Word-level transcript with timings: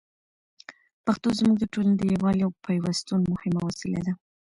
پښتو 1.05 1.27
زموږ 1.39 1.55
د 1.59 1.65
ټولني 1.73 1.95
د 1.97 2.03
یووالي 2.13 2.41
او 2.45 2.51
پېوستون 2.65 3.21
مهمه 3.33 3.61
وسیله 3.67 3.99
ده. 4.05 4.13